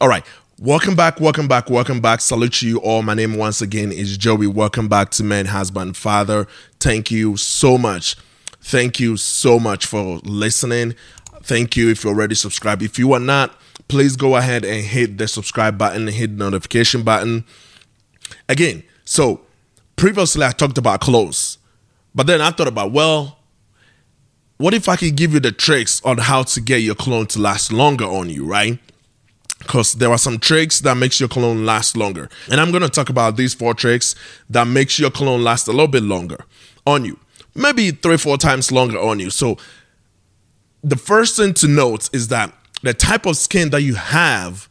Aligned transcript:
All 0.00 0.08
right. 0.08 0.26
Welcome 0.58 0.96
back, 0.96 1.20
welcome 1.20 1.46
back, 1.46 1.70
welcome 1.70 2.00
back. 2.00 2.20
Salute 2.20 2.54
to 2.54 2.68
you 2.68 2.78
all. 2.78 3.02
My 3.02 3.14
name 3.14 3.36
once 3.36 3.60
again 3.60 3.92
is 3.92 4.16
Joey. 4.16 4.46
Welcome 4.46 4.88
back 4.88 5.10
to 5.10 5.24
Man, 5.24 5.46
Husband, 5.46 5.96
Father. 5.96 6.46
Thank 6.80 7.10
you 7.10 7.36
so 7.36 7.78
much. 7.78 8.16
Thank 8.60 8.98
you 8.98 9.16
so 9.16 9.58
much 9.60 9.86
for 9.86 10.18
listening. 10.24 10.94
Thank 11.42 11.76
you 11.76 11.90
if 11.90 12.02
you're 12.02 12.12
already 12.12 12.34
subscribed. 12.34 12.82
If 12.82 12.98
you 12.98 13.12
are 13.12 13.20
not, 13.20 13.54
please 13.88 14.16
go 14.16 14.36
ahead 14.36 14.64
and 14.64 14.84
hit 14.84 15.18
the 15.18 15.28
subscribe 15.28 15.78
button 15.78 16.08
hit 16.08 16.38
the 16.38 16.44
notification 16.44 17.02
button. 17.02 17.44
Again, 18.48 18.82
so 19.04 19.42
previously 19.96 20.44
I 20.44 20.50
talked 20.50 20.78
about 20.78 21.00
clothes, 21.00 21.58
but 22.14 22.26
then 22.26 22.40
I 22.40 22.50
thought 22.50 22.68
about, 22.68 22.90
well, 22.90 23.38
what 24.56 24.74
if 24.74 24.88
I 24.88 24.96
could 24.96 25.16
give 25.16 25.34
you 25.34 25.40
the 25.40 25.52
tricks 25.52 26.00
on 26.04 26.18
how 26.18 26.42
to 26.44 26.60
get 26.60 26.78
your 26.78 26.94
cologne 26.94 27.26
to 27.28 27.38
last 27.40 27.72
longer 27.72 28.06
on 28.06 28.30
you, 28.30 28.44
right? 28.44 28.78
Because 29.66 29.94
there 29.94 30.10
are 30.10 30.18
some 30.18 30.38
tricks 30.38 30.80
that 30.80 30.96
makes 30.96 31.18
your 31.18 31.28
cologne 31.28 31.66
last 31.66 31.96
longer. 31.96 32.28
And 32.50 32.60
i'm 32.60 32.70
going 32.70 32.82
to 32.82 32.88
talk 32.88 33.08
about 33.08 33.36
these 33.36 33.54
four 33.54 33.74
tricks 33.74 34.14
that 34.50 34.66
makes 34.66 34.98
your 34.98 35.10
cologne 35.10 35.42
last 35.42 35.66
a 35.68 35.72
little 35.72 35.88
bit 35.88 36.02
longer 36.02 36.44
on 36.86 37.04
you. 37.04 37.18
Maybe 37.54 37.90
three 37.90 38.16
four 38.16 38.36
times 38.36 38.70
longer 38.70 38.98
on 38.98 39.20
you. 39.20 39.30
So 39.30 39.56
the 40.82 40.96
first 40.96 41.36
thing 41.36 41.54
to 41.54 41.68
note 41.68 42.10
is 42.12 42.28
that 42.28 42.52
the 42.82 42.92
type 42.94 43.26
of 43.26 43.36
skin 43.36 43.70
that 43.70 43.82
you 43.82 43.94
have 43.94 44.68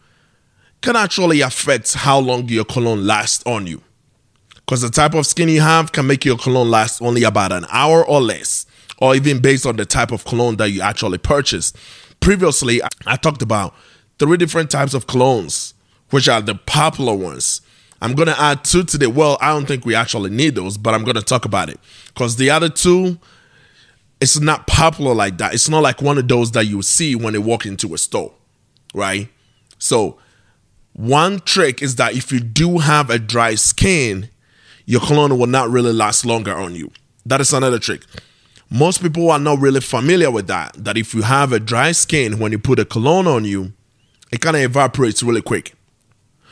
can 0.82 0.96
actually 0.96 1.42
affect 1.42 1.94
how 1.94 2.20
long 2.20 2.48
your 2.50 2.66
cologne 2.66 3.06
lasts 3.08 3.44
on 3.46 3.66
you. 3.66 3.82
Because 4.56 4.82
the 4.82 4.90
type 4.90 5.14
of 5.14 5.26
skin 5.26 5.50
you 5.50 5.62
have 5.62 5.92
can 5.92 6.08
make 6.08 6.24
your 6.24 6.38
cologne 6.38 6.70
last 6.70 7.02
only 7.02 7.24
about 7.24 7.52
an 7.52 7.66
hour 7.70 8.06
or 8.06 8.22
less 8.22 8.66
or 9.00 9.16
even 9.16 9.40
based 9.40 9.66
on 9.66 9.76
the 9.76 9.86
type 9.86 10.12
of 10.12 10.24
cologne 10.26 10.58
that 10.58 10.70
you 10.70 10.82
actually 10.82 11.18
purchased. 11.18 11.78
Previously 12.20 12.82
i 13.06 13.16
talked 13.16 13.42
about 13.42 13.76
three 14.20 14.38
different 14.38 14.70
types 14.70 14.94
of 14.94 15.08
colognes, 15.08 15.74
which 16.10 16.28
are 16.30 16.42
the 16.42 16.56
popular 16.56 17.16
ones. 17.16 17.62
I'm 18.02 18.16
going 18.16 18.28
to 18.28 18.40
add 18.40 18.66
two 18.66 18.84
today. 18.84 19.08
Well, 19.08 19.38
I 19.40 19.50
don't 19.50 19.66
think 19.66 19.86
we 19.86 19.96
actually 19.96 20.30
need 20.30 20.56
those, 20.56 20.78
but 20.78 20.94
I'm 20.94 21.04
going 21.04 21.16
to 21.16 21.22
talk 21.22 21.46
about 21.46 21.70
it 21.70 21.80
because 22.08 22.36
the 22.36 22.50
other 22.50 22.70
two, 22.70 23.18
it's 24.20 24.40
not 24.40 24.68
popular 24.68 25.14
like 25.14 25.38
that. 25.38 25.54
It's 25.54 25.70
not 25.70 25.84
like 25.84 26.02
one 26.02 26.18
of 26.18 26.28
those 26.28 26.52
that 26.52 26.66
you 26.66 26.82
see 26.82 27.16
when 27.16 27.34
you 27.34 27.42
walk 27.42 27.66
into 27.66 27.94
a 27.94 27.98
store, 27.98 28.34
right? 28.94 29.30
So, 29.80 30.20
one 30.94 31.40
trick 31.40 31.82
is 31.82 31.96
that 31.96 32.16
if 32.16 32.32
you 32.32 32.40
do 32.40 32.78
have 32.78 33.10
a 33.10 33.18
dry 33.18 33.56
skin, 33.56 34.30
your 34.86 35.02
cologne 35.02 35.38
will 35.38 35.48
not 35.48 35.70
really 35.70 35.94
last 35.94 36.26
longer 36.26 36.54
on 36.54 36.76
you. 36.76 36.92
That 37.26 37.42
is 37.42 37.54
another 37.54 37.80
trick. 37.80 38.04
Most 38.70 39.02
people 39.02 39.32
are 39.32 39.40
not 39.40 39.60
really 39.60 39.82
familiar 39.82 40.30
with 40.30 40.48
that. 40.48 40.74
That 40.76 40.98
if 40.98 41.14
you 41.14 41.22
have 41.22 41.52
a 41.52 41.60
dry 41.60 41.94
skin, 41.94 42.38
when 42.40 42.52
you 42.52 42.60
put 42.60 42.80
a 42.80 42.86
cologne 42.86 43.28
on 43.28 43.46
you, 43.46 43.74
it 44.34 44.42
kind 44.42 44.56
of 44.56 44.64
evaporates 44.64 45.22
really 45.22 45.44
quick. 45.44 45.76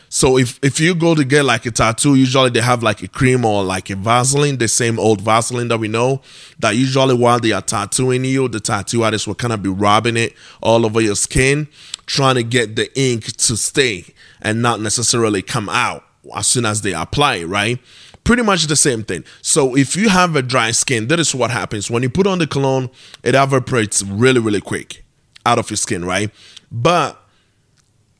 So 0.08 0.38
if 0.38 0.60
if 0.62 0.80
you 0.80 0.94
go 0.94 1.16
to 1.16 1.24
get 1.24 1.46
like 1.46 1.66
a 1.66 1.72
tattoo, 1.72 2.14
usually 2.14 2.52
they 2.52 2.62
have 2.62 2.84
like 2.84 3.02
a 3.02 3.08
cream 3.08 3.44
or 3.44 3.64
like 3.64 3.90
a 3.90 3.96
Vaseline, 3.96 4.58
the 4.58 4.68
same 4.68 5.00
old 5.00 5.22
Vaseline 5.22 5.68
that 5.70 5.80
we 5.80 5.88
know. 5.88 6.22
That 6.60 6.76
usually 6.76 7.16
while 7.16 7.40
they 7.40 7.54
are 7.54 7.62
tattooing 7.62 8.24
you, 8.26 8.48
the 8.50 8.60
tattoo 8.60 9.04
artist 9.04 9.26
will 9.26 9.36
kind 9.36 9.52
of 9.52 9.64
be 9.64 9.70
rubbing 9.70 10.16
it 10.16 10.36
all 10.62 10.86
over 10.86 11.02
your 11.02 11.16
skin, 11.16 11.70
trying 12.06 12.36
to 12.36 12.44
get 12.44 12.76
the 12.76 12.88
ink 13.00 13.36
to 13.38 13.58
stay 13.58 14.06
and 14.42 14.62
not 14.62 14.80
necessarily 14.80 15.42
come 15.42 15.68
out 15.70 16.04
as 16.36 16.46
soon 16.46 16.66
as 16.66 16.84
they 16.84 16.94
apply 16.94 17.44
right? 17.44 17.80
Pretty 18.24 18.44
much 18.44 18.68
the 18.68 18.76
same 18.76 19.04
thing. 19.04 19.24
So 19.42 19.76
if 19.76 19.96
you 19.96 20.10
have 20.10 20.36
a 20.36 20.44
dry 20.44 20.70
skin, 20.70 21.08
that 21.08 21.20
is 21.20 21.34
what 21.34 21.50
happens. 21.50 21.90
When 21.90 22.04
you 22.04 22.10
put 22.10 22.28
on 22.28 22.38
the 22.38 22.46
cologne, 22.46 22.92
it 23.24 23.34
evaporates 23.34 24.04
really, 24.04 24.40
really 24.40 24.62
quick 24.62 25.04
out 25.48 25.58
of 25.58 25.72
your 25.72 25.78
skin, 25.78 26.06
right? 26.06 26.30
But 26.72 27.21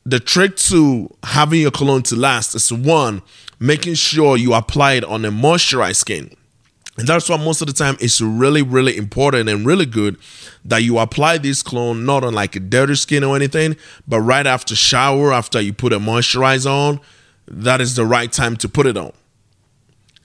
the 0.04 0.20
trick 0.20 0.56
to 0.56 1.14
having 1.22 1.60
your 1.60 1.70
cologne 1.70 2.02
to 2.04 2.16
last 2.16 2.54
is 2.54 2.72
one, 2.72 3.22
making 3.60 3.94
sure 3.94 4.36
you 4.36 4.54
apply 4.54 4.94
it 4.94 5.04
on 5.04 5.24
a 5.24 5.30
moisturized 5.30 5.96
skin. 5.96 6.34
And 6.98 7.08
that's 7.08 7.28
why 7.28 7.36
most 7.38 7.62
of 7.62 7.68
the 7.68 7.72
time 7.72 7.96
it's 8.00 8.20
really, 8.20 8.60
really 8.62 8.96
important 8.96 9.48
and 9.48 9.64
really 9.64 9.86
good 9.86 10.18
that 10.64 10.82
you 10.82 10.98
apply 10.98 11.38
this 11.38 11.62
cologne 11.62 12.04
not 12.04 12.22
on 12.22 12.34
like 12.34 12.54
a 12.54 12.60
dirty 12.60 12.96
skin 12.96 13.24
or 13.24 13.34
anything, 13.34 13.76
but 14.06 14.20
right 14.20 14.46
after 14.46 14.76
shower, 14.76 15.32
after 15.32 15.60
you 15.60 15.72
put 15.72 15.92
a 15.92 15.98
moisturizer 15.98 16.70
on, 16.70 17.00
that 17.46 17.80
is 17.80 17.96
the 17.96 18.04
right 18.04 18.30
time 18.30 18.56
to 18.56 18.68
put 18.68 18.86
it 18.86 18.96
on. 18.96 19.12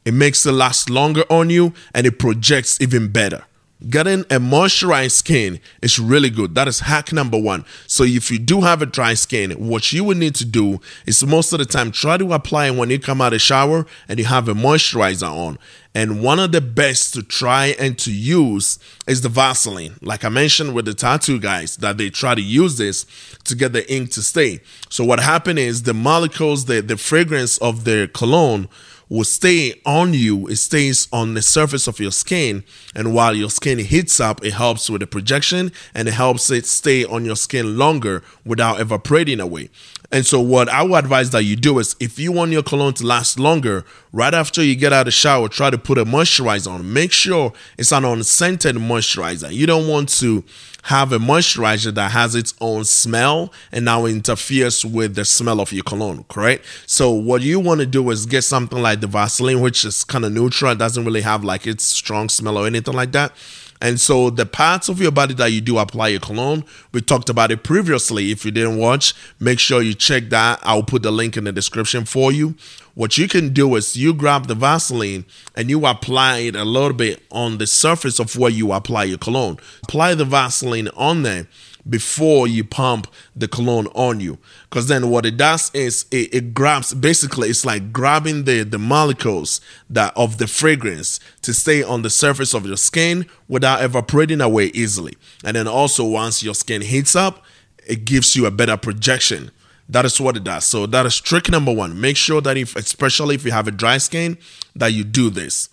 It 0.03 0.13
makes 0.13 0.45
it 0.45 0.51
last 0.51 0.89
longer 0.89 1.23
on 1.29 1.49
you 1.49 1.73
and 1.93 2.05
it 2.05 2.19
projects 2.19 2.79
even 2.81 3.11
better. 3.11 3.43
Getting 3.88 4.21
a 4.21 4.39
moisturized 4.39 5.11
skin 5.11 5.59
is 5.83 5.99
really 5.99 6.31
good. 6.31 6.55
That 6.55 6.67
is 6.67 6.79
hack 6.79 7.13
number 7.13 7.38
one. 7.38 7.63
So, 7.85 8.03
if 8.03 8.31
you 8.31 8.39
do 8.39 8.61
have 8.61 8.81
a 8.81 8.88
dry 8.88 9.13
skin, 9.13 9.51
what 9.51 9.93
you 9.93 10.03
would 10.03 10.17
need 10.17 10.33
to 10.35 10.45
do 10.45 10.81
is 11.05 11.23
most 11.23 11.53
of 11.53 11.59
the 11.59 11.65
time 11.65 11.91
try 11.91 12.17
to 12.17 12.33
apply 12.33 12.71
when 12.71 12.89
you 12.89 12.97
come 12.97 13.21
out 13.21 13.27
of 13.27 13.33
the 13.33 13.39
shower 13.39 13.85
and 14.07 14.17
you 14.17 14.25
have 14.25 14.47
a 14.47 14.55
moisturizer 14.55 15.29
on. 15.29 15.59
And 15.93 16.23
one 16.23 16.39
of 16.39 16.51
the 16.51 16.61
best 16.61 17.13
to 17.13 17.21
try 17.21 17.75
and 17.77 17.99
to 17.99 18.11
use 18.11 18.79
is 19.05 19.21
the 19.21 19.29
Vaseline. 19.29 19.95
Like 20.01 20.25
I 20.25 20.29
mentioned 20.29 20.73
with 20.73 20.85
the 20.85 20.95
tattoo 20.95 21.39
guys, 21.39 21.77
that 21.77 21.99
they 21.99 22.09
try 22.09 22.33
to 22.33 22.41
use 22.41 22.79
this 22.79 23.05
to 23.43 23.55
get 23.55 23.73
the 23.73 23.91
ink 23.93 24.09
to 24.13 24.23
stay. 24.23 24.61
So, 24.89 25.03
what 25.03 25.19
happened 25.19 25.59
is 25.59 25.83
the 25.83 25.93
molecules, 25.93 26.66
the, 26.66 26.81
the 26.81 26.97
fragrance 26.97 27.59
of 27.59 27.83
the 27.83 28.09
cologne 28.11 28.69
will 29.09 29.23
stay 29.23 29.79
on 29.85 30.13
you. 30.13 30.47
It 30.47 30.57
stays 30.57 31.07
on 31.12 31.34
the 31.34 31.41
surface 31.41 31.88
of 31.88 32.00
your 32.00 32.12
skin. 32.12 32.63
And 32.95 33.13
while 33.13 33.35
your 33.35 33.50
skin 33.50 33.79
heats 33.79 34.19
up, 34.19 34.44
it 34.44 34.53
helps 34.53 34.90
with 34.90 35.01
the 35.01 35.07
projection 35.07 35.72
and 35.94 36.07
it 36.07 36.13
helps 36.13 36.50
it 36.50 36.66
stay 36.66 37.06
on 37.06 37.25
your 37.25 37.35
skin 37.35 37.78
longer 37.78 38.23
without 38.46 38.79
evaporating 38.79 39.40
away. 39.40 39.69
And 40.09 40.25
so, 40.25 40.40
what 40.40 40.69
I 40.69 40.84
would 40.84 40.97
advise 41.03 41.31
that 41.31 41.44
you 41.44 41.57
do 41.57 41.79
is 41.79 41.95
if 42.00 42.18
you 42.18 42.31
want 42.31 42.51
your 42.51 42.63
cologne 42.63 42.94
to 42.94 43.06
last 43.06 43.38
longer, 43.40 43.84
right 44.13 44.34
after 44.34 44.63
you 44.63 44.75
get 44.75 44.94
out 44.94 45.01
of 45.01 45.06
the 45.06 45.12
shower, 45.12 45.50
try 45.50 45.69
to 45.69 45.78
put 45.78 45.97
a 45.97 46.06
moisturizer 46.06 46.72
on. 46.72 46.94
Make 46.94 47.12
sure 47.12 47.51
it's 47.78 47.91
an 47.91 48.06
unscented 48.06 48.78
moisturizer. 48.78 49.51
You 49.51 49.67
don't 49.67 49.88
want 49.88 50.07
to 50.19 50.46
have 50.84 51.12
a 51.12 51.19
moisturizer 51.19 51.94
that 51.94 52.12
has 52.12 52.35
its 52.35 52.53
own 52.62 52.85
smell 52.85 53.51
and 53.73 53.84
now 53.84 54.06
interferes 54.06 54.85
with 54.85 55.16
the 55.16 55.25
smell 55.25 55.59
of 55.59 55.73
your 55.73 55.84
cologne, 55.84 56.23
correct? 56.29 56.66
So 56.85 57.12
what 57.12 57.41
you 57.41 57.59
want 57.59 57.81
to 57.81 57.85
do 57.85 58.09
is 58.09 58.25
get 58.25 58.44
something 58.44 58.81
like 58.81 59.01
the 59.01 59.07
Vaseline, 59.07 59.59
which 59.59 59.84
is 59.84 60.06
kind 60.06 60.23
of 60.23 60.31
neutral, 60.31 60.72
it 60.72 60.78
doesn't 60.78 61.03
really 61.03 61.22
have 61.22 61.44
like 61.44 61.67
its 61.67 61.84
strong 61.84 62.29
smell 62.29 62.57
or 62.57 62.66
anything 62.66 62.94
like 62.94 63.12
that. 63.12 63.34
And 63.81 64.00
so 64.00 64.29
the 64.29 64.46
parts 64.46 64.90
of 64.90 65.00
your 65.00 65.12
body 65.12 65.34
that 65.35 65.51
you 65.51 65.62
do 65.62 65.78
apply 65.78 66.07
your 66.09 66.19
cologne, 66.19 66.63
we 66.91 67.01
talked 67.01 67.29
about 67.29 67.51
it 67.51 67.63
previously. 67.63 68.31
If 68.31 68.44
you 68.44 68.51
didn't 68.51 68.78
watch, 68.78 69.13
make 69.40 69.59
sure 69.59 69.81
you 69.81 69.94
check 69.97 70.30
that. 70.30 70.59
I'll 70.63 70.84
put 70.84 71.03
the 71.03 71.12
link 71.12 71.38
in 71.38 71.44
the 71.44 71.52
description 71.52 72.06
for 72.06 72.31
you. 72.31 72.56
What 72.94 73.18
you 73.18 73.28
can 73.28 73.53
do 73.53 73.75
is 73.75 73.96
you 73.96 74.13
grab 74.13 74.47
the 74.47 74.56
Vaseline 74.56 75.25
and 75.56 75.69
you 75.69 75.85
apply 75.85 76.40
it 76.40 76.56
a 76.56 76.66
little 76.66 76.94
bit 76.94 77.24
on 77.31 77.58
the 77.59 77.68
surface 77.68 78.19
of 78.19 78.35
where 78.35 78.50
you 78.50 78.72
apply 78.72 79.03
your 79.03 79.19
cologne. 79.19 79.59
Apply 79.84 80.16
the 80.16 80.25
Vaseline 80.25 80.88
on 80.96 81.24
there 81.24 81.47
before 81.88 82.47
you 82.47 82.63
pump 82.63 83.08
the 83.35 83.47
cologne 83.47 83.88
on 83.88 84.19
you. 84.19 84.38
Because 84.69 84.88
then 84.88 85.09
what 85.09 85.25
it 85.25 85.38
does 85.38 85.72
is 85.74 86.06
it, 86.12 86.34
it, 86.34 86.53
grabs 86.53 86.94
basically 86.94 87.50
it's 87.50 87.66
like 87.66 87.94
grabbing 87.94 88.44
the, 88.44 88.64
the 88.64 88.79
molecules 88.79 89.62
that 89.90 90.14
of 90.16 90.38
the 90.38 90.47
fragrance 90.47 91.19
to 91.44 91.53
stay 91.53 91.84
on 91.84 92.02
the 92.02 92.09
surface 92.09 92.53
of 92.53 92.66
your 92.66 92.78
skin 92.78 93.25
without 93.47 93.84
evaporating 93.84 94.41
away 94.41 94.66
easily. 94.74 95.16
And 95.44 95.56
then 95.56 95.68
also 95.68 96.03
once 96.03 96.44
your 96.44 96.56
skin 96.56 96.81
heats 96.81 97.16
up, 97.16 97.44
it 97.85 98.06
gives 98.06 98.35
you 98.35 98.46
a 98.46 98.52
better 98.52 98.75
projection. 98.75 99.52
That 99.89 100.05
is 100.05 100.19
what 100.19 100.35
it 100.35 100.43
does. 100.43 100.65
So 100.65 100.85
that 100.87 101.05
is 101.05 101.19
trick 101.19 101.49
number 101.49 101.73
one. 101.73 101.99
Make 101.99 102.17
sure 102.17 102.41
that 102.41 102.57
if 102.57 102.75
especially 102.75 103.35
if 103.35 103.45
you 103.45 103.51
have 103.51 103.67
a 103.67 103.71
dry 103.71 103.97
skin, 103.97 104.37
that 104.75 104.87
you 104.93 105.03
do 105.03 105.29
this. 105.29 105.69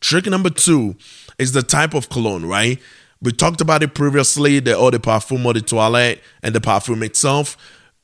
Trick 0.00 0.26
number 0.26 0.50
two 0.50 0.96
is 1.38 1.52
the 1.52 1.62
type 1.62 1.94
of 1.94 2.08
cologne, 2.08 2.44
right? 2.44 2.80
We 3.22 3.32
talked 3.32 3.60
about 3.60 3.82
it 3.82 3.94
previously, 3.94 4.60
the 4.60 4.76
eau 4.76 4.90
de 4.90 4.98
parfum 4.98 5.44
or 5.44 5.54
the 5.54 5.62
toilette 5.62 6.20
and 6.42 6.54
the 6.54 6.60
perfume 6.60 7.02
itself. 7.02 7.56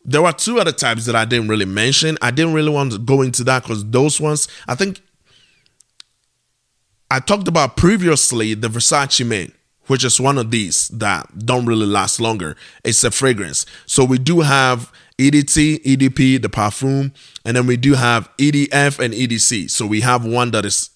There 0.05 0.25
are 0.25 0.33
two 0.33 0.59
other 0.59 0.73
types 0.73 1.07
that 1.07 1.15
I 1.15 1.25
didn't 1.25 1.49
really 1.49 1.65
mention. 1.65 2.19
I 2.23 2.31
didn't 2.31 2.55
really 2.55 2.71
want 2.71 2.93
to 2.93 2.99
go 2.99 3.23
into 3.23 3.45
that 3.45 3.63
because 3.63 3.85
those 3.91 4.21
ones, 4.21 4.49
I 4.67 4.75
think 4.75 5.01
I 7.11 7.21
talked 7.21 7.47
about 7.47 7.77
previously 7.77 8.55
the 8.55 8.69
Versace 8.69 9.25
Men, 9.25 9.53
which 9.87 10.03
is 10.03 10.19
one 10.19 10.39
of 10.39 10.51
these 10.51 10.89
that 10.89 11.45
don't 11.45 11.67
really 11.67 11.87
last 11.87 12.21
longer. 12.21 12.57
It's 12.85 13.05
a 13.05 13.11
fragrance. 13.11 13.67
So 13.87 14.05
we 14.05 14.19
do 14.19 14.41
have 14.41 14.91
EDT, 15.19 15.83
EDP, 15.85 16.41
the 16.41 16.49
perfume, 16.49 17.13
and 17.45 17.57
then 17.57 17.67
we 17.67 17.77
do 17.77 17.95
have 17.95 18.29
EDF 18.39 18.99
and 18.99 19.15
EDC. 19.15 19.71
So 19.71 19.87
we 19.87 20.01
have 20.01 20.25
one 20.25 20.51
that 20.53 20.65
is 20.65 20.91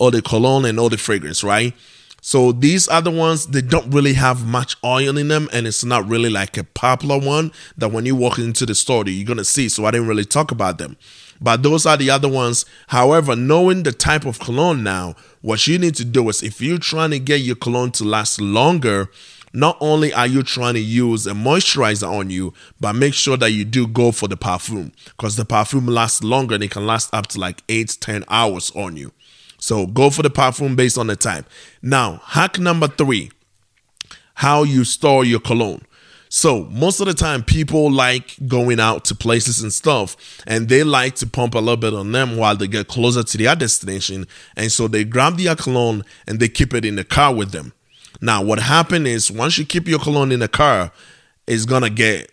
eau 0.00 0.10
de 0.10 0.22
cologne 0.22 0.64
and 0.64 0.78
all 0.78 0.88
the 0.88 0.98
fragrance, 0.98 1.42
right? 1.42 1.74
So 2.20 2.50
these 2.50 2.88
other 2.88 3.10
ones, 3.10 3.46
they 3.46 3.60
don't 3.60 3.92
really 3.94 4.14
have 4.14 4.44
much 4.44 4.76
oil 4.84 5.16
in 5.16 5.28
them, 5.28 5.48
and 5.52 5.64
it's 5.66 5.84
not 5.84 6.08
really 6.08 6.28
like 6.28 6.56
a 6.56 6.64
popular 6.64 7.18
one 7.18 7.52
that 7.76 7.92
when 7.92 8.04
you 8.04 8.16
walk 8.16 8.38
into 8.38 8.66
the 8.66 8.74
store, 8.74 9.04
you're 9.06 9.24
gonna 9.24 9.44
see. 9.44 9.68
So 9.68 9.84
I 9.84 9.92
didn't 9.92 10.08
really 10.08 10.24
talk 10.24 10.50
about 10.50 10.78
them. 10.78 10.96
But 11.40 11.62
those 11.62 11.86
are 11.86 11.96
the 11.96 12.10
other 12.10 12.28
ones. 12.28 12.64
However, 12.88 13.36
knowing 13.36 13.82
the 13.82 13.92
type 13.92 14.24
of 14.24 14.38
cologne 14.40 14.82
now, 14.82 15.14
what 15.40 15.66
you 15.66 15.78
need 15.78 15.94
to 15.96 16.04
do 16.04 16.28
is 16.28 16.42
if 16.42 16.60
you're 16.60 16.78
trying 16.78 17.10
to 17.10 17.18
get 17.18 17.42
your 17.42 17.56
cologne 17.56 17.92
to 17.92 18.04
last 18.04 18.40
longer, 18.40 19.08
not 19.56 19.78
only 19.80 20.12
are 20.12 20.26
you 20.26 20.42
trying 20.42 20.74
to 20.74 20.80
use 20.80 21.26
a 21.26 21.32
moisturizer 21.32 22.06
on 22.06 22.28
you, 22.28 22.52
but 22.78 22.92
make 22.92 23.14
sure 23.14 23.38
that 23.38 23.52
you 23.52 23.64
do 23.64 23.86
go 23.86 24.12
for 24.12 24.28
the 24.28 24.36
perfume 24.36 24.92
because 25.06 25.36
the 25.36 25.46
perfume 25.46 25.86
lasts 25.86 26.22
longer 26.22 26.54
and 26.54 26.62
it 26.62 26.70
can 26.70 26.86
last 26.86 27.12
up 27.14 27.26
to 27.28 27.40
like 27.40 27.62
eight, 27.70 27.96
10 27.98 28.24
hours 28.28 28.70
on 28.76 28.98
you. 28.98 29.12
So 29.56 29.86
go 29.86 30.10
for 30.10 30.22
the 30.22 30.28
perfume 30.28 30.76
based 30.76 30.98
on 30.98 31.06
the 31.06 31.16
time. 31.16 31.46
Now, 31.80 32.20
hack 32.24 32.58
number 32.58 32.86
three 32.86 33.30
how 34.34 34.62
you 34.62 34.84
store 34.84 35.24
your 35.24 35.40
cologne. 35.40 35.80
So, 36.28 36.64
most 36.64 37.00
of 37.00 37.06
the 37.06 37.14
time, 37.14 37.42
people 37.42 37.90
like 37.90 38.36
going 38.46 38.78
out 38.78 39.06
to 39.06 39.14
places 39.14 39.62
and 39.62 39.72
stuff, 39.72 40.42
and 40.46 40.68
they 40.68 40.82
like 40.82 41.14
to 41.14 41.26
pump 41.26 41.54
a 41.54 41.60
little 41.60 41.78
bit 41.78 41.94
on 41.94 42.12
them 42.12 42.36
while 42.36 42.56
they 42.56 42.66
get 42.66 42.88
closer 42.88 43.22
to 43.22 43.38
their 43.38 43.56
destination. 43.56 44.26
And 44.54 44.70
so 44.70 44.88
they 44.88 45.04
grab 45.04 45.38
their 45.38 45.56
cologne 45.56 46.04
and 46.26 46.40
they 46.40 46.48
keep 46.48 46.74
it 46.74 46.84
in 46.84 46.96
the 46.96 47.04
car 47.04 47.32
with 47.32 47.52
them. 47.52 47.72
Now, 48.20 48.42
what 48.42 48.58
happened 48.58 49.06
is 49.06 49.30
once 49.30 49.58
you 49.58 49.66
keep 49.66 49.88
your 49.88 49.98
cologne 49.98 50.32
in 50.32 50.40
the 50.40 50.48
car, 50.48 50.92
it's 51.46 51.64
gonna 51.64 51.90
get 51.90 52.32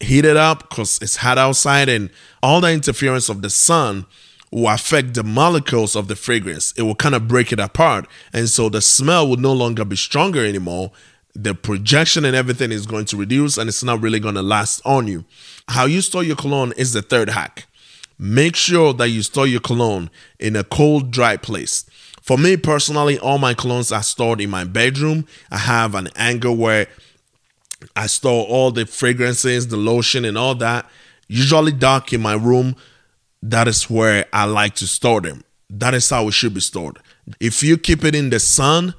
heated 0.00 0.36
up 0.36 0.68
because 0.68 0.98
it's 1.02 1.16
hot 1.16 1.38
outside, 1.38 1.88
and 1.88 2.10
all 2.42 2.60
the 2.60 2.72
interference 2.72 3.28
of 3.28 3.42
the 3.42 3.50
sun 3.50 4.06
will 4.50 4.68
affect 4.68 5.14
the 5.14 5.22
molecules 5.22 5.94
of 5.94 6.08
the 6.08 6.16
fragrance. 6.16 6.72
It 6.72 6.82
will 6.82 6.94
kind 6.94 7.14
of 7.14 7.28
break 7.28 7.52
it 7.52 7.60
apart. 7.60 8.06
And 8.32 8.48
so 8.48 8.70
the 8.70 8.80
smell 8.80 9.28
will 9.28 9.36
no 9.36 9.52
longer 9.52 9.84
be 9.84 9.96
stronger 9.96 10.44
anymore 10.44 10.92
the 11.38 11.54
projection 11.54 12.24
and 12.24 12.34
everything 12.34 12.72
is 12.72 12.84
going 12.84 13.04
to 13.06 13.16
reduce 13.16 13.58
and 13.58 13.68
it's 13.68 13.84
not 13.84 14.02
really 14.02 14.18
to 14.18 14.42
last 14.42 14.82
on 14.84 15.06
you. 15.06 15.24
How 15.68 15.84
you 15.84 16.00
store 16.00 16.24
your 16.24 16.36
cologne 16.36 16.72
is 16.76 16.92
the 16.92 17.02
third 17.02 17.30
hack. 17.30 17.66
Make 18.18 18.56
sure 18.56 18.92
that 18.94 19.10
you 19.10 19.22
store 19.22 19.46
your 19.46 19.60
cologne 19.60 20.10
in 20.40 20.56
a 20.56 20.64
cold, 20.64 21.12
dry 21.12 21.36
place. 21.36 21.88
For 22.28 22.36
me 22.36 22.58
personally, 22.58 23.18
all 23.18 23.38
my 23.38 23.54
colognes 23.54 23.90
are 23.90 24.02
stored 24.02 24.42
in 24.42 24.50
my 24.50 24.64
bedroom. 24.64 25.24
I 25.50 25.56
have 25.56 25.94
an 25.94 26.10
angle 26.14 26.54
where 26.58 26.86
I 27.96 28.06
store 28.06 28.44
all 28.46 28.70
the 28.70 28.84
fragrances, 28.84 29.68
the 29.68 29.78
lotion, 29.78 30.26
and 30.26 30.36
all 30.36 30.54
that. 30.56 30.84
Usually 31.28 31.72
dark 31.72 32.12
in 32.12 32.20
my 32.20 32.34
room. 32.34 32.76
That 33.40 33.66
is 33.66 33.88
where 33.88 34.26
I 34.30 34.44
like 34.44 34.74
to 34.74 34.86
store 34.86 35.22
them. 35.22 35.42
That 35.70 35.94
is 35.94 36.10
how 36.10 36.28
it 36.28 36.32
should 36.32 36.52
be 36.52 36.60
stored. 36.60 36.98
If 37.40 37.62
you 37.62 37.78
keep 37.78 38.04
it 38.04 38.14
in 38.14 38.28
the 38.28 38.40
sun, 38.40 38.92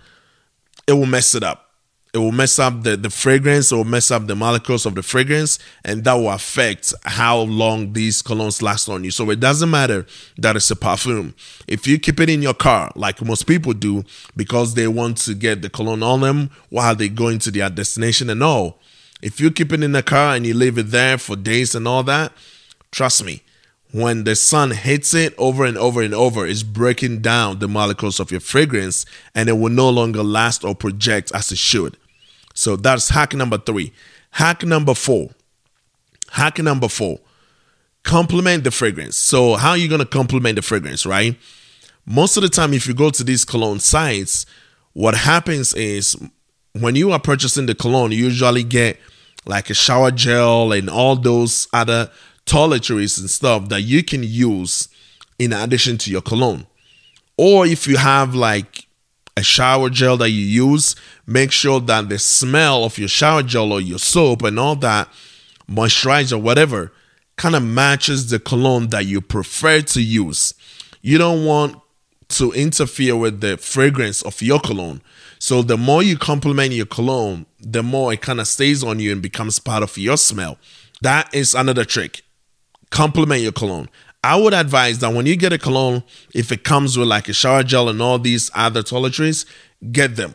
it 0.88 0.94
will 0.94 1.06
mess 1.06 1.36
it 1.36 1.44
up 1.44 1.69
it 2.14 2.18
will 2.18 2.32
mess 2.32 2.58
up 2.58 2.84
the, 2.84 2.98
the 2.98 3.10
fragrance, 3.10 3.72
it 3.72 3.76
will 3.76 3.84
mess 3.84 4.10
up 4.10 4.26
the 4.26 4.36
molecules 4.36 4.86
of 4.86 4.96
the 4.96 5.04
fragrance, 5.04 5.60
and 5.86 6.04
that 6.04 6.14
will 6.14 6.32
affect 6.32 6.94
how 7.04 7.40
long 7.42 7.94
these 7.94 8.24
colognes 8.24 8.62
last 8.62 8.90
on 8.90 9.04
you. 9.04 9.12
So 9.12 9.30
it 9.30 9.40
doesn't 9.40 9.70
matter 9.70 10.08
that 10.38 10.56
it's 10.56 10.72
a 10.72 10.76
perfume. 10.76 11.36
If 11.68 11.86
you 11.86 12.00
keep 12.00 12.20
it 12.20 12.30
in 12.30 12.42
your 12.42 12.56
car, 12.56 12.92
like 12.96 13.24
most 13.24 13.46
people 13.46 13.74
do, 13.74 14.04
because 14.36 14.74
they 14.74 14.88
want 14.88 15.18
to 15.18 15.36
get 15.36 15.62
the 15.62 15.70
cologne 15.70 16.02
on 16.02 16.22
them 16.22 16.50
while 16.70 16.96
they're 16.96 17.10
going 17.10 17.38
to 17.40 17.52
their 17.52 17.70
destination 17.70 18.30
and 18.32 18.42
all, 18.42 18.80
if 19.22 19.40
you 19.40 19.52
keep 19.52 19.72
it 19.72 19.84
in 19.84 19.92
the 19.92 20.02
car 20.02 20.36
and 20.36 20.48
you 20.48 20.54
leave 20.54 20.78
it 20.78 20.92
there 20.92 21.18
for 21.18 21.36
days 21.36 21.76
and 21.76 21.88
all 21.88 22.04
that, 22.04 22.32
trust 22.92 23.24
me, 23.24 23.44
when 23.92 24.24
the 24.24 24.36
sun 24.36 24.72
hits 24.72 25.14
it 25.14 25.34
over 25.38 25.66
and 25.66 25.78
over 25.78 26.02
and 26.02 26.14
over, 26.14 26.46
it's 26.46 26.64
breaking 26.64 27.22
down 27.22 27.60
the 27.60 27.68
molecules 27.68 28.20
of 28.20 28.30
your 28.30 28.40
fragrance 28.40 29.06
and 29.34 29.50
it 29.50 29.54
will 29.54 29.72
no 29.72 29.90
longer 29.90 30.24
last 30.24 30.64
or 30.64 30.76
project 30.76 31.32
as 31.34 31.52
it 31.52 31.58
should. 31.58 31.98
So 32.54 32.76
that's 32.76 33.10
hack 33.10 33.34
number 33.34 33.58
three. 33.58 33.92
Hack 34.32 34.64
number 34.64 34.94
four. 34.94 35.32
Hack 36.32 36.60
number 36.60 36.88
four. 36.88 37.20
Complement 38.04 38.64
the 38.64 38.72
fragrance. 38.72 39.16
So, 39.18 39.56
how 39.56 39.72
are 39.72 39.78
you 39.78 39.88
going 39.88 40.00
to 40.00 40.06
complement 40.06 40.56
the 40.56 40.62
fragrance, 40.62 41.06
right? 41.06 41.36
Most 42.06 42.38
of 42.38 42.44
the 42.44 42.50
time, 42.50 42.74
if 42.74 42.88
you 42.88 42.94
go 42.94 43.10
to 43.10 43.24
these 43.24 43.44
cologne 43.44 43.80
sites, 43.80 44.46
what 44.94 45.16
happens 45.16 45.74
is 45.74 46.16
when 46.74 46.96
you 46.96 47.12
are 47.12 47.20
purchasing 47.20 47.66
the 47.66 47.76
cologne, 47.76 48.12
you 48.12 48.26
usually 48.26 48.64
get 48.64 49.00
like 49.46 49.70
a 49.70 49.74
shower 49.74 50.12
gel 50.12 50.72
and 50.72 50.90
all 50.90 51.16
those 51.16 51.68
other 51.74 52.10
toiletries 52.50 53.20
and 53.20 53.30
stuff 53.30 53.70
that 53.70 53.82
you 53.82 54.04
can 54.04 54.24
use 54.24 54.90
in 55.38 55.54
addition 55.54 55.98
to 56.00 56.12
your 56.12 56.22
cologne. 56.22 56.66
Or 57.38 57.66
if 57.66 57.88
you 57.88 57.98
have 57.98 58.34
like 58.34 58.88
a 59.38 59.44
shower 59.44 59.90
gel 59.90 60.18
that 60.18 60.32
you 60.32 60.42
use, 60.42 60.96
make 61.26 61.52
sure 61.52 61.80
that 61.80 62.10
the 62.10 62.18
smell 62.20 62.84
of 62.84 62.98
your 62.98 63.08
shower 63.08 63.44
gel 63.44 63.72
or 63.72 63.80
your 63.80 64.00
soap 64.00 64.44
and 64.44 64.60
all 64.60 64.76
that 64.78 65.08
moisturizer, 65.70 66.42
whatever, 66.42 66.92
kind 67.38 67.56
of 67.56 67.64
matches 67.64 68.30
the 68.30 68.40
cologne 68.40 68.88
that 68.88 69.06
you 69.06 69.22
prefer 69.22 69.82
to 69.82 70.02
use. 70.02 70.54
You 71.02 71.18
don't 71.18 71.46
want 71.46 71.80
to 72.30 72.52
interfere 72.52 73.16
with 73.16 73.42
the 73.42 73.58
fragrance 73.58 74.22
of 74.24 74.42
your 74.42 74.60
cologne. 74.60 75.02
So 75.38 75.62
the 75.62 75.78
more 75.78 76.04
you 76.04 76.18
complement 76.18 76.74
your 76.74 76.86
cologne, 76.86 77.46
the 77.60 77.82
more 77.82 78.12
it 78.12 78.22
kind 78.22 78.42
of 78.42 78.48
stays 78.48 78.84
on 78.84 79.00
you 79.00 79.14
and 79.14 79.22
becomes 79.22 79.60
part 79.60 79.84
of 79.84 79.98
your 79.98 80.18
smell. 80.18 80.58
That 81.02 81.34
is 81.34 81.56
another 81.56 81.86
trick 81.86 82.24
complement 82.90 83.42
your 83.42 83.52
cologne. 83.52 83.90
I 84.24 84.36
would 84.36 84.54
advise 84.54 85.00
that 85.00 85.14
when 85.14 85.26
you 85.26 85.36
get 85.36 85.54
a 85.54 85.58
cologne, 85.58 86.04
if 86.34 86.52
it 86.52 86.64
comes 86.64 86.98
with 86.98 87.08
like 87.08 87.30
a 87.30 87.34
shower 87.34 87.64
gel 87.64 87.88
and 87.88 88.02
all 88.02 88.20
these 88.20 88.52
other 88.54 88.84
toiletries, 88.84 89.46
get 89.92 90.16
them. 90.16 90.34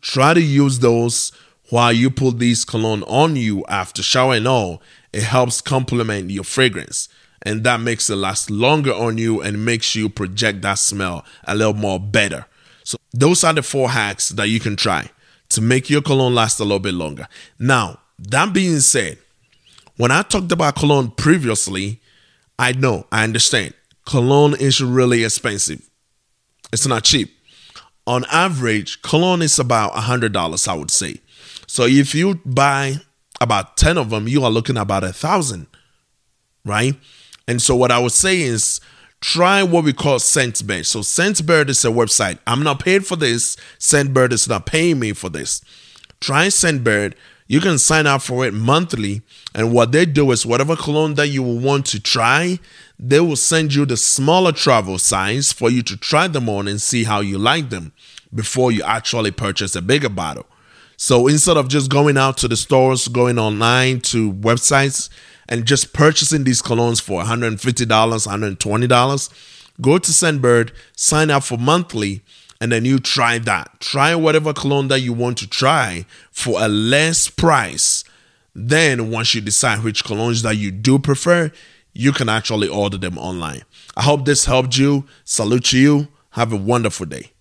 Try 0.00 0.34
to 0.34 0.40
use 0.40 0.78
those 0.78 1.32
while 1.70 1.92
you 1.92 2.10
put 2.10 2.38
these 2.38 2.64
cologne 2.64 3.02
on 3.04 3.36
you 3.36 3.64
after 3.66 4.02
shower 4.02 4.34
and 4.34 4.46
all. 4.46 4.80
It 5.12 5.24
helps 5.24 5.60
complement 5.60 6.30
your 6.30 6.44
fragrance. 6.44 7.08
And 7.42 7.64
that 7.64 7.80
makes 7.80 8.08
it 8.08 8.16
last 8.16 8.50
longer 8.50 8.92
on 8.92 9.18
you 9.18 9.42
and 9.42 9.64
makes 9.64 9.94
you 9.94 10.08
project 10.08 10.62
that 10.62 10.78
smell 10.78 11.24
a 11.44 11.54
little 11.54 11.74
more 11.74 12.00
better. 12.00 12.46
So 12.84 12.96
those 13.12 13.44
are 13.44 13.52
the 13.52 13.62
four 13.62 13.90
hacks 13.90 14.30
that 14.30 14.48
you 14.48 14.60
can 14.60 14.76
try 14.76 15.10
to 15.50 15.60
make 15.60 15.90
your 15.90 16.02
cologne 16.02 16.34
last 16.34 16.60
a 16.60 16.64
little 16.64 16.78
bit 16.78 16.94
longer. 16.94 17.28
Now, 17.58 18.00
that 18.18 18.52
being 18.52 18.80
said, 18.80 19.18
when 19.96 20.10
I 20.10 20.22
talked 20.22 20.50
about 20.52 20.76
cologne 20.76 21.10
previously, 21.10 22.00
I 22.58 22.72
know, 22.72 23.06
I 23.12 23.24
understand. 23.24 23.74
Cologne 24.06 24.54
is 24.58 24.82
really 24.82 25.24
expensive. 25.24 25.88
It's 26.72 26.86
not 26.86 27.04
cheap. 27.04 27.30
On 28.06 28.24
average, 28.30 29.02
cologne 29.02 29.42
is 29.42 29.58
about 29.58 29.92
$100, 29.92 30.68
I 30.68 30.74
would 30.74 30.90
say. 30.90 31.20
So 31.66 31.86
if 31.86 32.14
you 32.14 32.40
buy 32.44 32.96
about 33.40 33.76
10 33.76 33.96
of 33.96 34.10
them, 34.10 34.28
you 34.28 34.44
are 34.44 34.50
looking 34.50 34.76
about 34.76 35.04
a 35.04 35.12
thousand, 35.12 35.66
right? 36.64 36.94
And 37.48 37.62
so 37.62 37.74
what 37.76 37.90
I 37.90 37.98
would 37.98 38.12
say 38.12 38.42
is 38.42 38.80
try 39.20 39.62
what 39.62 39.84
we 39.84 39.92
call 39.92 40.18
Scentbird. 40.18 40.84
So 40.84 41.00
Scentbird 41.00 41.68
is 41.68 41.84
a 41.84 41.88
website. 41.88 42.38
I'm 42.46 42.62
not 42.62 42.80
paid 42.80 43.06
for 43.06 43.16
this. 43.16 43.56
Scentbird 43.78 44.32
is 44.32 44.48
not 44.48 44.66
paying 44.66 44.98
me 44.98 45.12
for 45.12 45.30
this. 45.30 45.62
Try 46.20 46.48
Scentbird 46.48 47.14
you 47.46 47.60
can 47.60 47.78
sign 47.78 48.06
up 48.06 48.22
for 48.22 48.46
it 48.46 48.54
monthly. 48.54 49.22
And 49.54 49.72
what 49.72 49.92
they 49.92 50.06
do 50.06 50.30
is 50.32 50.46
whatever 50.46 50.76
cologne 50.76 51.14
that 51.14 51.28
you 51.28 51.42
want 51.42 51.86
to 51.86 52.00
try, 52.00 52.58
they 52.98 53.20
will 53.20 53.36
send 53.36 53.74
you 53.74 53.84
the 53.84 53.96
smaller 53.96 54.52
travel 54.52 54.98
size 54.98 55.52
for 55.52 55.70
you 55.70 55.82
to 55.82 55.96
try 55.96 56.28
them 56.28 56.48
on 56.48 56.68
and 56.68 56.80
see 56.80 57.04
how 57.04 57.20
you 57.20 57.38
like 57.38 57.70
them 57.70 57.92
before 58.34 58.72
you 58.72 58.82
actually 58.82 59.30
purchase 59.30 59.76
a 59.76 59.82
bigger 59.82 60.08
bottle. 60.08 60.46
So 60.96 61.26
instead 61.26 61.56
of 61.56 61.68
just 61.68 61.90
going 61.90 62.16
out 62.16 62.36
to 62.38 62.48
the 62.48 62.56
stores, 62.56 63.08
going 63.08 63.38
online 63.38 64.00
to 64.02 64.32
websites 64.32 65.10
and 65.48 65.66
just 65.66 65.92
purchasing 65.92 66.44
these 66.44 66.62
colognes 66.62 67.02
for 67.02 67.22
$150, 67.22 67.58
$120, 67.86 69.30
go 69.80 69.98
to 69.98 70.10
Scentbird, 70.10 70.72
sign 70.96 71.30
up 71.30 71.42
for 71.42 71.58
monthly 71.58 72.22
and 72.64 72.72
then 72.72 72.86
you 72.86 72.98
try 72.98 73.36
that. 73.36 73.78
Try 73.78 74.14
whatever 74.14 74.54
cologne 74.54 74.88
that 74.88 75.00
you 75.00 75.12
want 75.12 75.36
to 75.36 75.46
try 75.46 76.06
for 76.32 76.62
a 76.62 76.66
less 76.66 77.28
price. 77.28 78.04
Then, 78.54 79.10
once 79.10 79.34
you 79.34 79.42
decide 79.42 79.84
which 79.84 80.02
colognes 80.02 80.42
that 80.44 80.56
you 80.56 80.70
do 80.70 80.98
prefer, 80.98 81.52
you 81.92 82.10
can 82.10 82.30
actually 82.30 82.68
order 82.68 82.96
them 82.96 83.18
online. 83.18 83.64
I 83.98 84.04
hope 84.04 84.24
this 84.24 84.46
helped 84.46 84.78
you. 84.78 85.04
Salute 85.26 85.66
to 85.66 85.78
you. 85.78 86.08
Have 86.30 86.54
a 86.54 86.56
wonderful 86.56 87.04
day. 87.04 87.33